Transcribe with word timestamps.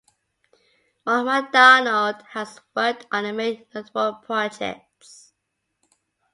Mott 1.05 1.25
MacDonald 1.25 2.23
has 2.31 2.59
worked 2.75 3.05
on 3.11 3.35
many 3.37 3.67
notable 3.71 4.15
projects. 4.15 5.31